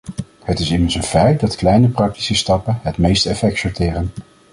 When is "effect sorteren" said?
3.29-4.11